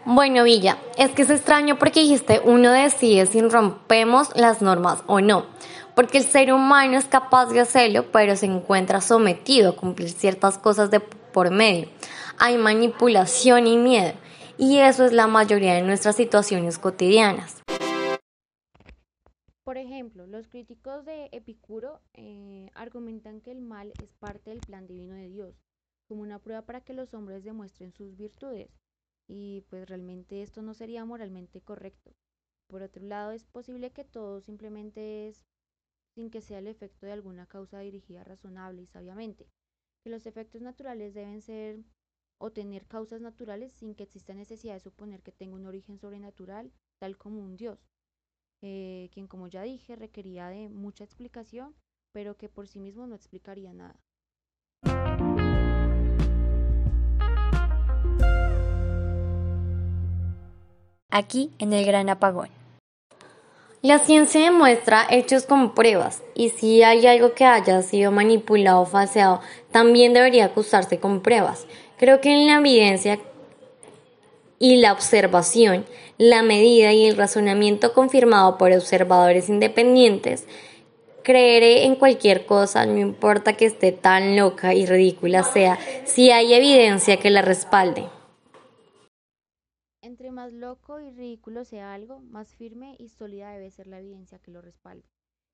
Bueno, 0.05 0.43
Villa, 0.43 0.79
es 0.99 1.13
que 1.13 1.23
es 1.23 1.31
extraño 1.31 1.79
porque 1.79 2.01
dijiste 2.01 2.41
uno 2.45 2.73
decide 2.73 3.27
si 3.27 3.41
rompemos 3.43 4.31
las 4.35 4.61
normas 4.61 5.05
o 5.07 5.21
no 5.21 5.47
porque 5.95 6.19
el 6.19 6.25
ser 6.25 6.53
humano 6.53 6.97
es 6.97 7.07
capaz 7.07 7.47
de 7.47 7.61
hacerlo, 7.61 8.11
pero 8.11 8.37
se 8.37 8.47
encuentra 8.47 9.01
sometido 9.01 9.71
a 9.71 9.77
cumplir 9.77 10.11
ciertas 10.11 10.59
cosas 10.59 10.91
de 10.91 11.01
por 11.01 11.51
medio. 11.51 11.89
Hay 12.39 12.59
manipulación 12.59 13.67
y 13.67 13.77
miedo, 13.77 14.15
y 14.59 14.79
eso 14.79 15.05
es 15.05 15.13
la 15.13 15.27
mayoría 15.27 15.75
de 15.75 15.83
nuestras 15.83 16.17
situaciones 16.17 16.79
cotidianas. 16.79 17.63
Por 19.65 19.79
ejemplo, 19.79 20.27
los 20.27 20.49
críticos 20.49 21.05
de 21.05 21.29
Epicuro 21.33 22.01
eh, 22.15 22.69
argumentan 22.75 23.41
que 23.41 23.53
el 23.53 23.61
mal 23.61 23.93
es 24.03 24.13
parte 24.13 24.51
del 24.51 24.61
plan 24.61 24.87
divino 24.87 25.15
de 25.15 25.29
Dios, 25.29 25.55
como 26.09 26.23
una 26.23 26.39
prueba 26.41 26.63
para 26.63 26.81
que 26.81 26.93
los 26.93 27.15
hombres 27.15 27.45
demuestren 27.45 27.93
sus 27.93 28.17
virtudes, 28.17 28.71
y 29.29 29.63
pues 29.71 29.89
realmente 29.89 30.43
esto 30.43 30.63
no 30.63 30.75
sería 30.75 31.05
moralmente 31.05 31.61
correcto. 31.61 32.13
Por 32.67 32.83
otro 32.83 33.05
lado, 33.05 33.33
es 33.33 33.45
posible 33.45 33.91
que 33.91 34.05
todo 34.05 34.41
simplemente 34.41 35.29
es 35.29 35.45
sin 36.15 36.31
que 36.31 36.41
sea 36.41 36.59
el 36.59 36.67
efecto 36.67 37.07
de 37.07 37.13
alguna 37.13 37.47
causa 37.47 37.81
dirigida 37.81 38.25
razonable 38.25 38.83
y 38.83 38.87
sabiamente, 38.87 39.49
que 40.03 40.11
los 40.11 40.27
efectos 40.27 40.63
naturales 40.63 41.15
deben 41.15 41.41
ser 41.41 41.85
o 42.39 42.51
tener 42.51 42.87
causas 42.87 43.21
naturales 43.21 43.73
sin 43.73 43.95
que 43.95 44.03
exista 44.03 44.35
necesidad 44.35 44.75
de 44.75 44.81
suponer 44.81 45.23
que 45.23 45.33
tenga 45.33 45.55
un 45.55 45.67
origen 45.67 45.99
sobrenatural, 45.99 46.73
tal 46.99 47.17
como 47.17 47.41
un 47.41 47.57
Dios, 47.57 47.79
eh, 48.63 49.11
quien 49.13 49.27
como 49.27 49.49
ya 49.49 49.63
dije 49.63 49.97
requería 49.97 50.49
de 50.49 50.69
mucha 50.69 51.05
explicación, 51.05 51.75
pero 52.13 52.37
que 52.37 52.49
por 52.49 52.67
sí 52.69 52.81
mismo 52.81 53.07
no 53.07 53.15
explicaría 53.15 53.73
nada. 53.73 54.01
Aquí 61.11 61.53
en 61.59 61.75
el 61.75 61.85
Gran 61.85 62.09
Apagón. 62.09 62.62
La 63.83 63.99
ciencia 63.99 64.41
demuestra 64.41 65.09
hechos 65.11 65.45
con 65.45 65.75
pruebas 65.75 66.23
y 66.37 66.51
si 66.51 66.85
hay 66.85 67.05
algo 67.05 67.33
que 67.35 67.45
haya 67.45 67.83
sido 67.83 68.13
manipulado 68.13 68.83
o 68.83 68.87
falseado, 68.87 69.41
también 69.73 70.13
debería 70.13 70.45
acusarse 70.45 71.01
con 71.01 71.21
pruebas. 71.21 71.67
Creo 71.99 72.21
que 72.21 72.33
en 72.33 72.47
la 72.47 72.59
evidencia 72.59 73.19
y 74.61 74.77
la 74.77 74.93
observación, 74.93 75.85
la 76.17 76.45
medida 76.45 76.93
y 76.93 77.07
el 77.07 77.17
razonamiento 77.17 77.93
confirmado 77.93 78.57
por 78.57 78.71
observadores 78.71 79.49
independientes 79.49 80.45
creeré 81.25 81.85
en 81.85 81.97
cualquier 81.97 82.47
cosa, 82.47 82.87
no 82.87 82.99
importa 82.99 83.55
que 83.55 83.67
esté 83.67 83.91
tan 83.91 84.37
loca 84.37 84.75
y 84.75 84.87
ridícula 84.87 85.43
sea, 85.43 85.77
si 86.05 86.31
hay 86.31 86.55
evidencia 86.55 87.17
que 87.17 87.31
la 87.31 87.43
respalde. 87.43 88.05
Más 90.43 90.53
loco 90.53 91.01
y 91.01 91.13
ridículo 91.13 91.65
sea 91.65 91.95
algo, 91.95 92.19
más 92.19 92.57
firme 92.57 92.97
y 92.99 93.11
sólida 93.11 93.53
debe 93.53 93.71
ser 93.71 93.87
la 93.87 94.01
evidencia 94.01 94.41
que 94.41 94.51
lo 94.51 94.61
respalde. 94.61 95.09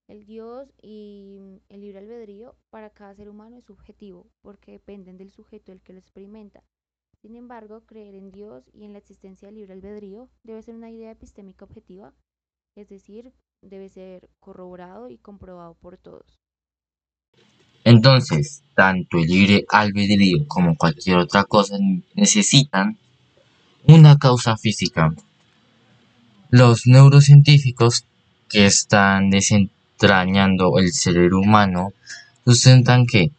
El 0.09 0.25
Dios 0.25 0.73
y 0.81 1.61
el 1.69 1.83
libre 1.83 1.99
albedrío 1.99 2.57
para 2.71 2.89
cada 2.89 3.15
ser 3.15 3.29
humano 3.29 3.59
es 3.59 3.67
subjetivo, 3.67 4.31
porque 4.41 4.73
dependen 4.73 5.19
del 5.19 5.31
sujeto 5.31 5.73
el 5.73 5.83
que 5.83 5.93
lo 5.93 5.99
experimenta. 5.99 6.65
Sin 7.21 7.37
embargo, 7.37 7.85
creer 7.85 8.15
en 8.15 8.31
Dios 8.31 8.71
y 8.73 8.87
en 8.87 8.95
la 8.95 8.99
existencia 8.99 9.49
del 9.49 9.57
libre 9.57 9.75
albedrío 9.75 10.31
debe 10.43 10.63
ser 10.63 10.75
una 10.75 10.91
idea 10.91 11.11
epistémica 11.11 11.67
objetiva, 11.67 12.15
es 12.75 12.89
decir, 12.89 13.35
debe 13.61 13.91
ser 13.91 14.31
corroborado 14.41 15.11
y 15.11 15.19
comprobado 15.19 15.75
por 15.75 15.99
todos. 15.99 16.41
Entonces, 17.85 18.65
tanto 18.75 19.19
el 19.19 19.27
libre 19.27 19.67
albedrío 19.69 20.47
como 20.49 20.79
cualquier 20.79 21.19
otra 21.19 21.45
cosa 21.45 21.77
necesitan 22.15 22.99
una 23.89 24.19
causa 24.19 24.59
física. 24.59 25.15
Los 26.51 26.87
neurocientíficos 26.87 28.05
que 28.51 28.67
están 28.67 29.31
desentrañando 29.31 30.79
el 30.79 30.93
cerebro 30.93 31.41
humano 31.41 31.95
sustentan 32.45 33.07
que 33.07 33.31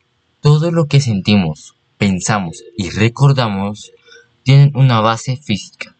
todo 0.41 0.71
lo 0.71 0.87
que 0.87 1.01
sentimos, 1.01 1.75
pensamos 1.99 2.63
y 2.75 2.89
recordamos 2.89 3.91
tienen 4.41 4.71
una 4.73 5.01
base 5.01 5.37
física. 5.37 5.95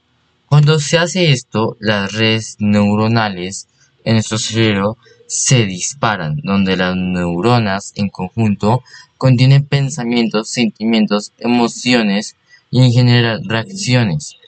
Cuando 0.48 0.80
se 0.80 0.98
hace 0.98 1.32
esto, 1.32 1.78
las 1.80 2.12
redes 2.12 2.56
neuronales 2.58 3.68
en 4.04 4.14
nuestro 4.14 4.40
cerebro 4.40 4.98
se 5.28 5.68
disparan, 5.68 6.42
donde 6.44 6.76
las 6.76 6.96
neuronas 6.96 7.94
en 7.96 8.10
conjunto 8.10 8.82
contienen 9.20 9.64
pensamientos, 9.64 10.50
sentimientos, 10.50 11.34
emociones 11.38 12.36
y 12.72 12.84
en 12.84 12.92
general 12.92 13.44
reacciones. 13.46 14.39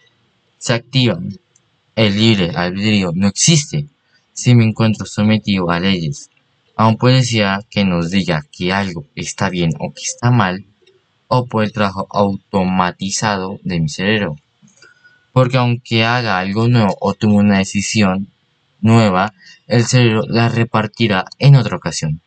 Se 0.62 0.74
activan. 0.74 1.40
El 1.96 2.16
libre 2.16 2.52
albedrío 2.52 3.12
no 3.16 3.28
existe 3.28 3.88
si 4.32 4.54
me 4.54 4.64
encuentro 4.64 5.08
sometido 5.08 5.72
a 5.72 5.80
leyes. 5.80 6.30
A 6.76 6.88
un 6.88 6.98
policía 6.98 7.62
que 7.68 7.84
nos 7.84 8.12
diga 8.12 8.46
que 8.52 8.72
algo 8.72 9.04
está 9.16 9.50
bien 9.50 9.74
o 9.80 9.92
que 9.92 10.04
está 10.04 10.30
mal, 10.30 10.64
o 11.28 11.48
por 11.48 11.64
el 11.64 11.74
trabajo 11.74 12.06
automatizado 12.12 13.60
de 13.64 13.80
mi 13.80 13.90
cerebro. 13.90 14.36
Porque 15.34 15.58
aunque 15.58 16.06
haga 16.06 16.38
algo 16.38 16.68
nuevo 16.68 16.96
o 17.00 17.16
tome 17.16 17.38
una 17.38 17.58
decisión 17.58 18.28
nueva, 18.82 19.34
el 19.66 19.84
cerebro 19.86 20.26
la 20.28 20.48
repartirá 20.48 21.26
en 21.40 21.56
otra 21.56 21.76
ocasión. 21.76 22.22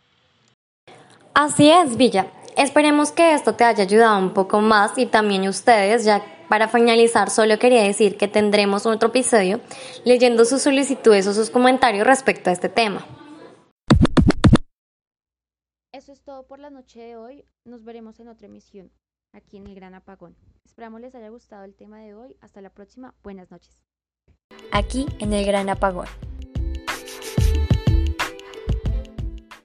Así 1.35 1.71
es, 1.71 1.97
Villa. 1.97 2.27
Esperemos 2.57 3.13
que 3.13 3.33
esto 3.33 3.55
te 3.55 3.63
haya 3.63 3.85
ayudado 3.85 4.19
un 4.19 4.35
poco 4.35 4.61
más 4.61 4.99
y 4.99 5.07
también 5.07 5.47
ustedes, 5.47 6.05
ya 6.05 6.34
para 6.49 6.69
finalizar 6.69 7.31
solo 7.31 7.59
quería 7.59 7.83
decir 7.83 8.17
que 8.17 8.29
tendremos 8.29 8.87
otro 8.87 9.09
episodio 9.09 9.61
leyendo 10.05 10.45
sus 10.45 10.63
solicitudes 10.63 11.27
o 11.27 11.35
sus 11.35 11.51
comentarios 11.51 12.07
respecto 12.07 12.51
a 12.51 12.53
este 12.53 12.69
tema. 12.69 13.07
Eso 15.93 16.13
es 16.13 16.23
todo 16.23 16.47
por 16.47 16.59
la 16.59 16.71
noche 16.71 17.01
de 17.01 17.17
hoy. 17.17 17.45
Nos 17.65 17.85
veremos 17.85 18.19
en 18.21 18.29
otra 18.29 18.47
emisión, 18.47 18.91
aquí 19.33 19.57
en 19.57 19.67
el 19.67 19.75
Gran 19.75 19.95
Apagón. 19.95 20.37
Esperamos 20.65 21.01
les 21.01 21.15
haya 21.15 21.29
gustado 21.29 21.65
el 21.65 21.75
tema 21.75 22.01
de 22.01 22.15
hoy. 22.15 22.37
Hasta 22.41 22.61
la 22.61 22.71
próxima. 22.71 23.15
Buenas 23.23 23.51
noches. 23.51 23.79
Aquí 24.73 25.07
en 25.21 25.33
el 25.33 25.47
Gran 25.47 25.69
Apagón. 25.71 26.09